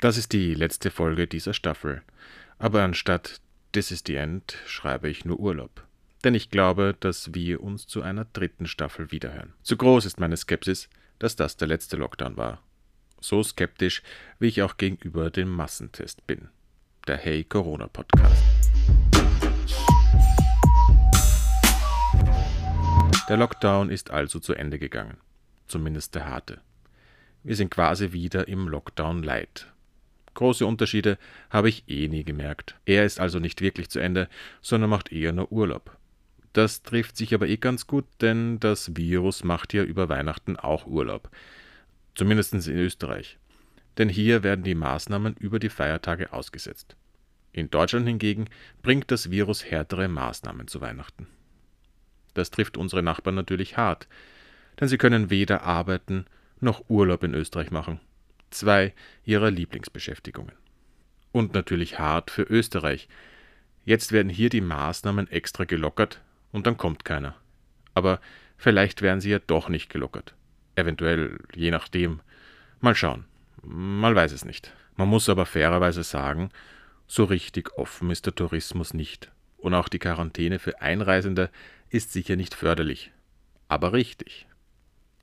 Das 0.00 0.16
ist 0.16 0.32
die 0.32 0.54
letzte 0.54 0.90
Folge 0.90 1.26
dieser 1.26 1.52
Staffel. 1.52 2.00
Aber 2.58 2.82
anstatt 2.82 3.42
This 3.72 3.90
is 3.90 4.02
the 4.06 4.14
End 4.14 4.56
schreibe 4.64 5.10
ich 5.10 5.26
nur 5.26 5.38
Urlaub. 5.38 5.86
Denn 6.24 6.34
ich 6.34 6.48
glaube, 6.48 6.96
dass 6.98 7.34
wir 7.34 7.62
uns 7.62 7.86
zu 7.86 8.00
einer 8.00 8.24
dritten 8.24 8.66
Staffel 8.66 9.12
wiederhören. 9.12 9.52
Zu 9.62 9.76
groß 9.76 10.06
ist 10.06 10.18
meine 10.18 10.38
Skepsis, 10.38 10.88
dass 11.18 11.36
das 11.36 11.58
der 11.58 11.68
letzte 11.68 11.98
Lockdown 11.98 12.38
war. 12.38 12.62
So 13.20 13.42
skeptisch, 13.42 14.02
wie 14.38 14.46
ich 14.46 14.62
auch 14.62 14.78
gegenüber 14.78 15.30
dem 15.30 15.50
Massentest 15.50 16.26
bin. 16.26 16.48
Der 17.06 17.18
Hey 17.18 17.44
Corona 17.44 17.86
Podcast. 17.86 18.42
Der 23.28 23.36
Lockdown 23.36 23.90
ist 23.90 24.10
also 24.10 24.38
zu 24.38 24.54
Ende 24.54 24.78
gegangen. 24.78 25.18
Zumindest 25.68 26.14
der 26.14 26.24
harte. 26.24 26.62
Wir 27.42 27.54
sind 27.54 27.70
quasi 27.70 28.12
wieder 28.12 28.48
im 28.48 28.66
Lockdown 28.66 29.22
Light. 29.22 29.66
Große 30.34 30.64
Unterschiede 30.64 31.18
habe 31.50 31.68
ich 31.68 31.84
eh 31.88 32.08
nie 32.08 32.24
gemerkt. 32.24 32.76
Er 32.86 33.04
ist 33.04 33.20
also 33.20 33.38
nicht 33.38 33.60
wirklich 33.60 33.90
zu 33.90 33.98
Ende, 33.98 34.28
sondern 34.60 34.90
macht 34.90 35.12
eher 35.12 35.32
nur 35.32 35.50
Urlaub. 35.50 35.96
Das 36.52 36.82
trifft 36.82 37.16
sich 37.16 37.34
aber 37.34 37.48
eh 37.48 37.56
ganz 37.56 37.86
gut, 37.86 38.04
denn 38.20 38.58
das 38.58 38.96
Virus 38.96 39.44
macht 39.44 39.72
ja 39.72 39.82
über 39.82 40.08
Weihnachten 40.08 40.56
auch 40.56 40.86
Urlaub. 40.86 41.30
Zumindest 42.14 42.54
in 42.54 42.76
Österreich. 42.76 43.38
Denn 43.98 44.08
hier 44.08 44.42
werden 44.42 44.64
die 44.64 44.74
Maßnahmen 44.74 45.36
über 45.36 45.58
die 45.58 45.68
Feiertage 45.68 46.32
ausgesetzt. 46.32 46.96
In 47.52 47.70
Deutschland 47.70 48.06
hingegen 48.06 48.46
bringt 48.82 49.10
das 49.10 49.30
Virus 49.30 49.64
härtere 49.64 50.08
Maßnahmen 50.08 50.68
zu 50.68 50.80
Weihnachten. 50.80 51.26
Das 52.34 52.50
trifft 52.50 52.76
unsere 52.76 53.02
Nachbarn 53.02 53.34
natürlich 53.34 53.76
hart, 53.76 54.08
denn 54.78 54.88
sie 54.88 54.98
können 54.98 55.30
weder 55.30 55.62
arbeiten 55.62 56.26
noch 56.60 56.88
Urlaub 56.88 57.24
in 57.24 57.34
Österreich 57.34 57.70
machen. 57.70 58.00
Zwei 58.50 58.94
ihrer 59.24 59.50
Lieblingsbeschäftigungen. 59.50 60.52
Und 61.32 61.54
natürlich 61.54 61.98
hart 61.98 62.30
für 62.30 62.42
Österreich. 62.42 63.08
Jetzt 63.84 64.12
werden 64.12 64.28
hier 64.28 64.50
die 64.50 64.60
Maßnahmen 64.60 65.28
extra 65.30 65.64
gelockert 65.64 66.20
und 66.52 66.66
dann 66.66 66.76
kommt 66.76 67.04
keiner. 67.04 67.36
Aber 67.94 68.20
vielleicht 68.56 69.02
werden 69.02 69.20
sie 69.20 69.30
ja 69.30 69.38
doch 69.38 69.68
nicht 69.68 69.90
gelockert. 69.90 70.34
Eventuell, 70.74 71.38
je 71.54 71.70
nachdem. 71.70 72.20
Mal 72.80 72.94
schauen. 72.94 73.24
Man 73.62 74.14
weiß 74.14 74.32
es 74.32 74.44
nicht. 74.44 74.72
Man 74.96 75.08
muss 75.08 75.28
aber 75.28 75.46
fairerweise 75.46 76.02
sagen, 76.02 76.50
so 77.06 77.24
richtig 77.24 77.72
offen 77.76 78.10
ist 78.10 78.26
der 78.26 78.34
Tourismus 78.34 78.94
nicht. 78.94 79.30
Und 79.58 79.74
auch 79.74 79.88
die 79.88 79.98
Quarantäne 79.98 80.58
für 80.58 80.80
Einreisende 80.80 81.50
ist 81.90 82.12
sicher 82.12 82.36
nicht 82.36 82.54
förderlich, 82.54 83.12
aber 83.68 83.92
richtig. 83.92 84.46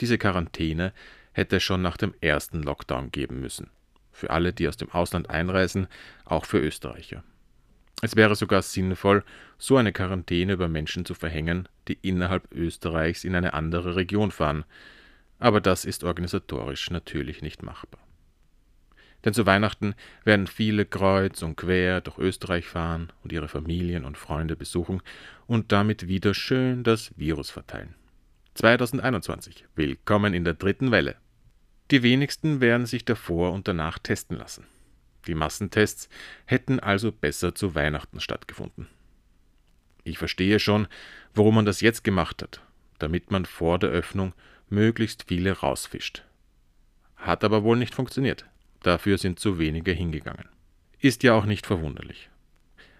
Diese 0.00 0.18
Quarantäne 0.18 0.92
hätte 1.36 1.56
es 1.56 1.62
schon 1.62 1.82
nach 1.82 1.98
dem 1.98 2.14
ersten 2.22 2.62
Lockdown 2.62 3.12
geben 3.12 3.40
müssen. 3.40 3.68
Für 4.10 4.30
alle, 4.30 4.54
die 4.54 4.66
aus 4.68 4.78
dem 4.78 4.90
Ausland 4.90 5.28
einreisen, 5.28 5.86
auch 6.24 6.46
für 6.46 6.58
Österreicher. 6.58 7.22
Es 8.00 8.16
wäre 8.16 8.34
sogar 8.34 8.62
sinnvoll, 8.62 9.22
so 9.58 9.76
eine 9.76 9.92
Quarantäne 9.92 10.54
über 10.54 10.68
Menschen 10.68 11.04
zu 11.04 11.12
verhängen, 11.12 11.68
die 11.88 11.98
innerhalb 12.00 12.50
Österreichs 12.52 13.24
in 13.24 13.34
eine 13.34 13.52
andere 13.52 13.96
Region 13.96 14.30
fahren. 14.30 14.64
Aber 15.38 15.60
das 15.60 15.84
ist 15.84 16.04
organisatorisch 16.04 16.90
natürlich 16.90 17.42
nicht 17.42 17.62
machbar. 17.62 18.00
Denn 19.24 19.34
zu 19.34 19.44
Weihnachten 19.44 19.94
werden 20.24 20.46
viele 20.46 20.86
kreuz 20.86 21.42
und 21.42 21.56
quer 21.56 22.00
durch 22.00 22.16
Österreich 22.16 22.66
fahren 22.66 23.12
und 23.22 23.32
ihre 23.32 23.48
Familien 23.48 24.06
und 24.06 24.16
Freunde 24.16 24.56
besuchen 24.56 25.02
und 25.46 25.72
damit 25.72 26.08
wieder 26.08 26.32
schön 26.32 26.82
das 26.82 27.12
Virus 27.18 27.50
verteilen. 27.50 27.94
2021. 28.54 29.66
Willkommen 29.74 30.32
in 30.32 30.44
der 30.44 30.54
dritten 30.54 30.90
Welle. 30.90 31.16
Die 31.90 32.02
wenigsten 32.02 32.60
werden 32.60 32.86
sich 32.86 33.04
davor 33.04 33.52
und 33.52 33.68
danach 33.68 33.98
testen 33.98 34.36
lassen. 34.36 34.66
Die 35.26 35.34
Massentests 35.34 36.08
hätten 36.44 36.80
also 36.80 37.12
besser 37.12 37.54
zu 37.54 37.74
Weihnachten 37.74 38.20
stattgefunden. 38.20 38.88
Ich 40.04 40.18
verstehe 40.18 40.60
schon, 40.60 40.86
warum 41.34 41.56
man 41.56 41.64
das 41.64 41.80
jetzt 41.80 42.04
gemacht 42.04 42.42
hat, 42.42 42.60
damit 42.98 43.30
man 43.30 43.44
vor 43.44 43.78
der 43.78 43.90
Öffnung 43.90 44.34
möglichst 44.68 45.24
viele 45.28 45.52
rausfischt. 45.52 46.24
Hat 47.16 47.44
aber 47.44 47.64
wohl 47.64 47.76
nicht 47.76 47.94
funktioniert. 47.94 48.46
Dafür 48.82 49.18
sind 49.18 49.40
zu 49.40 49.58
wenige 49.58 49.92
hingegangen. 49.92 50.48
Ist 51.00 51.22
ja 51.22 51.34
auch 51.34 51.44
nicht 51.44 51.66
verwunderlich. 51.66 52.30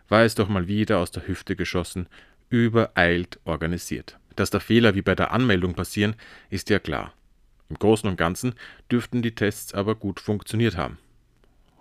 War 0.09 0.25
es 0.25 0.34
doch 0.34 0.49
mal 0.49 0.69
wieder 0.69 0.99
aus 0.99 1.10
der 1.10 1.27
Hüfte 1.27 1.56
geschossen, 1.56 2.09
übereilt 2.49 3.41
organisiert. 3.44 4.19
Dass 4.37 4.50
da 4.50 4.60
Fehler 4.60 4.94
wie 4.94 5.03
bei 5.03 5.15
der 5.15 5.33
Anmeldung 5.33 5.75
passieren, 5.75 6.15
ist 6.50 6.71
ja 6.71 6.78
klar. 6.78 7.12
Im 7.69 7.78
Großen 7.78 8.09
und 8.09 8.16
Ganzen 8.16 8.54
dürften 8.91 9.22
die 9.22 9.34
Tests 9.34 9.75
aber 9.75 9.94
gut 9.94 10.21
funktioniert 10.21 10.77
haben. 10.77 10.99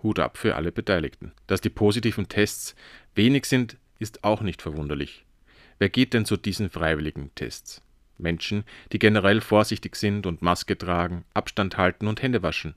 Hut 0.02 0.18
ab 0.18 0.36
für 0.36 0.56
alle 0.56 0.72
Beteiligten. 0.72 1.32
Dass 1.46 1.60
die 1.60 1.70
positiven 1.70 2.28
Tests 2.28 2.74
wenig 3.14 3.46
sind, 3.46 3.76
ist 3.98 4.24
auch 4.24 4.40
nicht 4.42 4.62
verwunderlich. 4.62 5.24
Wer 5.78 5.88
geht 5.88 6.14
denn 6.14 6.24
zu 6.24 6.36
diesen 6.36 6.70
freiwilligen 6.70 7.34
Tests? 7.34 7.82
Menschen, 8.18 8.64
die 8.92 8.98
generell 8.98 9.40
vorsichtig 9.40 9.96
sind 9.96 10.26
und 10.26 10.42
Maske 10.42 10.78
tragen, 10.78 11.24
Abstand 11.34 11.76
halten 11.76 12.06
und 12.06 12.22
Hände 12.22 12.42
waschen. 12.42 12.74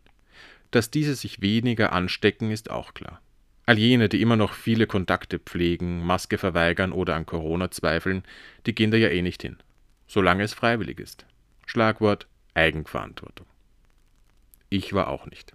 Dass 0.72 0.91
diese 0.91 1.16
sich 1.16 1.41
weniger 1.41 1.94
anstecken, 1.94 2.52
ist 2.52 2.70
auch 2.70 2.94
klar. 2.94 3.22
All 3.66 3.78
jene, 3.78 4.09
die 4.09 4.22
immer 4.22 4.36
noch 4.36 4.53
viele 4.53 4.88
Kontakte 4.88 5.40
pflegen, 5.40 6.06
Maske 6.06 6.38
verweigern 6.38 6.91
oder 6.91 7.16
an 7.16 7.26
Corona 7.26 7.72
zweifeln, 7.72 8.24
die 8.66 8.74
gehen 8.74 8.91
da 8.91 8.97
ja 8.97 9.09
eh 9.09 9.22
nicht 9.22 9.41
hin. 9.41 9.58
Solange 10.08 10.44
es 10.44 10.53
freiwillig 10.53 11.00
ist. 11.00 11.26
Schlagwort 11.68 12.28
Eigenverantwortung. 12.59 13.47
Ich 14.70 14.94
war 14.94 15.08
auch 15.08 15.25
nicht. 15.25 15.53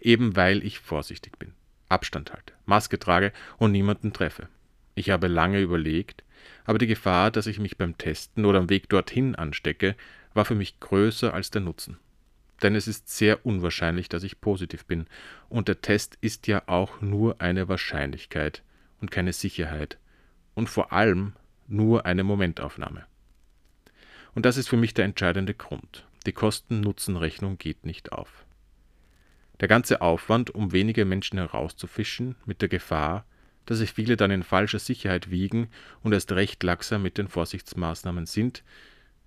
Eben 0.00 0.36
weil 0.36 0.64
ich 0.64 0.80
vorsichtig 0.80 1.38
bin, 1.38 1.52
Abstand 1.88 2.32
halte, 2.32 2.54
Maske 2.66 2.98
trage 2.98 3.32
und 3.58 3.72
niemanden 3.72 4.12
treffe. 4.12 4.48
Ich 4.94 5.10
habe 5.10 5.28
lange 5.28 5.60
überlegt, 5.60 6.24
aber 6.64 6.78
die 6.78 6.86
Gefahr, 6.86 7.30
dass 7.30 7.46
ich 7.46 7.58
mich 7.58 7.78
beim 7.78 7.96
Testen 7.96 8.44
oder 8.44 8.58
am 8.58 8.70
Weg 8.70 8.88
dorthin 8.88 9.34
anstecke, 9.34 9.94
war 10.34 10.44
für 10.44 10.54
mich 10.54 10.80
größer 10.80 11.32
als 11.32 11.50
der 11.50 11.62
Nutzen 11.62 11.98
denn 12.62 12.74
es 12.74 12.86
ist 12.86 13.08
sehr 13.08 13.44
unwahrscheinlich, 13.46 14.08
dass 14.08 14.22
ich 14.22 14.40
positiv 14.40 14.84
bin, 14.84 15.06
und 15.48 15.68
der 15.68 15.80
Test 15.80 16.18
ist 16.20 16.46
ja 16.46 16.62
auch 16.66 17.00
nur 17.00 17.40
eine 17.40 17.68
Wahrscheinlichkeit 17.68 18.62
und 19.00 19.10
keine 19.10 19.32
Sicherheit 19.32 19.98
und 20.54 20.68
vor 20.68 20.92
allem 20.92 21.34
nur 21.68 22.06
eine 22.06 22.24
Momentaufnahme. 22.24 23.06
Und 24.34 24.46
das 24.46 24.56
ist 24.56 24.68
für 24.68 24.76
mich 24.76 24.94
der 24.94 25.04
entscheidende 25.04 25.54
Grund. 25.54 26.06
Die 26.26 26.32
Kosten-Nutzen-Rechnung 26.32 27.56
geht 27.56 27.86
nicht 27.86 28.12
auf. 28.12 28.44
Der 29.60 29.68
ganze 29.68 30.00
Aufwand, 30.00 30.50
um 30.54 30.72
wenige 30.72 31.04
Menschen 31.04 31.38
herauszufischen, 31.38 32.36
mit 32.46 32.62
der 32.62 32.68
Gefahr, 32.68 33.24
dass 33.66 33.78
sich 33.78 33.92
viele 33.92 34.16
dann 34.16 34.30
in 34.30 34.42
falscher 34.42 34.78
Sicherheit 34.78 35.30
wiegen 35.30 35.68
und 36.02 36.12
erst 36.12 36.32
recht 36.32 36.62
laxer 36.62 36.98
mit 36.98 37.18
den 37.18 37.28
Vorsichtsmaßnahmen 37.28 38.26
sind, 38.26 38.64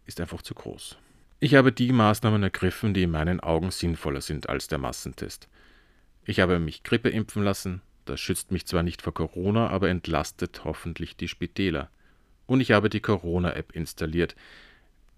ist 0.05 0.19
einfach 0.19 0.41
zu 0.41 0.53
groß. 0.53 0.97
Ich 1.39 1.55
habe 1.55 1.71
die 1.71 1.91
Maßnahmen 1.91 2.41
ergriffen, 2.43 2.93
die 2.93 3.03
in 3.03 3.11
meinen 3.11 3.39
Augen 3.39 3.71
sinnvoller 3.71 4.21
sind 4.21 4.49
als 4.49 4.67
der 4.67 4.77
Massentest. 4.77 5.49
Ich 6.25 6.39
habe 6.39 6.59
mich 6.59 6.83
Grippe 6.83 7.09
impfen 7.09 7.43
lassen, 7.43 7.81
das 8.05 8.19
schützt 8.19 8.51
mich 8.51 8.65
zwar 8.65 8.83
nicht 8.83 9.01
vor 9.01 9.13
Corona, 9.13 9.69
aber 9.69 9.89
entlastet 9.89 10.63
hoffentlich 10.63 11.15
die 11.15 11.27
Spitäler. 11.27 11.89
Und 12.45 12.61
ich 12.61 12.71
habe 12.71 12.89
die 12.89 13.01
Corona-App 13.01 13.73
installiert, 13.73 14.35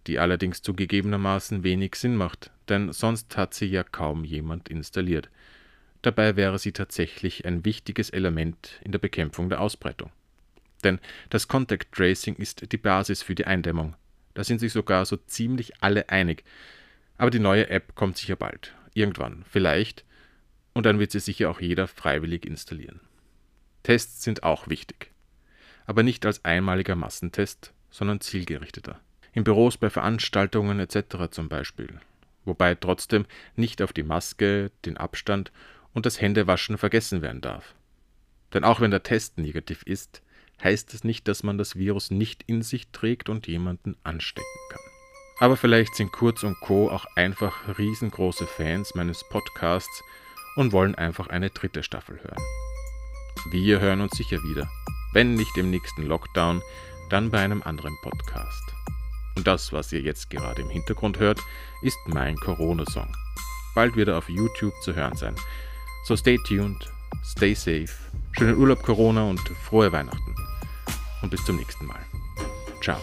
die 0.08 0.20
allerdings 0.20 0.62
zugegebenermaßen 0.62 1.64
wenig 1.64 1.96
Sinn 1.96 2.16
macht, 2.16 2.52
denn 2.70 2.94
sonst 2.94 3.38
hat 3.38 3.54
sie 3.54 3.66
ja 3.66 3.84
kaum 3.84 4.24
jemand 4.24 4.70
installiert. 4.70 5.30
Dabei 6.02 6.36
wäre 6.36 6.60
sie 6.60 6.72
tatsächlich 6.72 7.46
ein 7.46 7.66
wichtiges 7.66 8.12
Element 8.12 8.80
in 8.84 8.92
der 8.92 9.00
Bekämpfung 9.00 9.50
der 9.50 9.62
Ausbreitung. 9.62 10.12
Denn 10.84 11.00
das 11.30 11.48
Contact 11.48 11.92
Tracing 11.92 12.36
ist 12.36 12.72
die 12.72 12.78
Basis 12.78 13.24
für 13.24 13.34
die 13.34 13.48
Eindämmung. 13.48 13.96
Da 14.36 14.44
sind 14.44 14.60
sich 14.60 14.72
sogar 14.72 15.06
so 15.06 15.18
ziemlich 15.18 15.82
alle 15.82 16.10
einig. 16.10 16.44
Aber 17.18 17.32
die 17.32 17.40
neue 17.40 17.70
App 17.70 17.96
kommt 17.96 18.18
sicher 18.18 18.36
bald. 18.36 18.76
Irgendwann. 18.94 19.44
Vielleicht. 19.50 20.06
Und 20.74 20.86
dann 20.86 21.00
wird 21.00 21.12
sie 21.12 21.20
sicher 21.20 21.50
auch 21.50 21.60
jeder 21.60 21.88
freiwillig 21.88 22.46
installieren. 22.46 23.00
Tests 23.82 24.24
sind 24.24 24.44
auch 24.44 24.68
wichtig. 24.68 25.12
Aber 25.88 26.04
nicht 26.04 26.26
als 26.26 26.44
einmaliger 26.46 26.96
Massentest, 26.96 27.74
sondern 27.90 28.22
zielgerichteter. 28.22 29.00
In 29.36 29.44
Büros, 29.44 29.78
bei 29.78 29.90
Veranstaltungen 29.90 30.80
etc. 30.80 31.30
zum 31.30 31.50
Beispiel. 31.50 32.00
Wobei 32.46 32.74
trotzdem 32.74 33.26
nicht 33.56 33.82
auf 33.82 33.92
die 33.92 34.04
Maske, 34.04 34.72
den 34.86 34.98
Abstand 34.98 35.52
und 35.94 36.06
das 36.06 36.22
Händewaschen 36.22 36.78
vergessen 36.78 37.22
werden 37.22 37.42
darf. 37.42 37.76
Denn 38.54 38.64
auch 38.64 38.80
wenn 38.80 38.92
der 38.92 39.04
Test 39.04 39.38
negativ 39.38 39.84
ist, 39.84 40.22
heißt 40.64 40.94
es 40.94 41.04
nicht, 41.04 41.28
dass 41.28 41.44
man 41.44 41.58
das 41.58 41.76
Virus 41.76 42.12
nicht 42.12 42.44
in 42.48 42.62
sich 42.62 42.88
trägt 42.92 43.28
und 43.28 43.46
jemanden 43.46 43.98
anstecken 44.04 44.48
kann. 44.70 44.82
Aber 45.40 45.58
vielleicht 45.58 45.96
sind 45.96 46.14
Kurz 46.14 46.44
und 46.44 46.58
Co. 46.62 46.90
auch 46.90 47.06
einfach 47.18 47.78
riesengroße 47.78 48.48
Fans 48.48 48.96
meines 48.96 49.28
Podcasts 49.28 50.02
und 50.56 50.72
wollen 50.72 50.96
einfach 50.96 51.28
eine 51.28 51.50
dritte 51.50 51.84
Staffel 51.84 52.24
hören. 52.24 52.42
Wir 53.52 53.82
hören 53.82 54.00
uns 54.00 54.16
sicher 54.16 54.42
wieder. 54.44 54.70
Wenn 55.12 55.34
nicht 55.34 55.58
im 55.58 55.72
nächsten 55.72 56.04
Lockdown, 56.04 56.62
dann 57.10 57.32
bei 57.32 57.40
einem 57.40 57.62
anderen 57.64 57.98
Podcast. 58.02 58.75
Und 59.36 59.48
das, 59.48 59.74
was 59.74 59.92
ihr 59.92 60.02
jetzt 60.02 60.30
gerade 60.30 60.62
im 60.62 60.70
Hintergrund 60.70 61.20
hört, 61.20 61.40
ist 61.82 61.98
mein 62.08 62.38
Corona-Song. 62.38 63.12
Bald 63.74 63.96
wird 63.96 64.08
er 64.08 64.18
auf 64.18 64.30
YouTube 64.30 64.74
zu 64.82 64.96
hören 64.96 65.16
sein. 65.18 65.36
So 66.06 66.16
stay 66.16 66.38
tuned, 66.48 66.90
stay 67.24 67.54
safe, 67.54 67.90
schönen 68.32 68.58
Urlaub 68.58 68.82
Corona 68.84 69.24
und 69.24 69.42
frohe 69.68 69.92
Weihnachten. 69.92 70.36
Und 71.22 71.30
bis 71.30 71.44
zum 71.46 71.58
nächsten 71.58 71.86
Mal. 71.86 72.00
Ciao. 72.82 73.00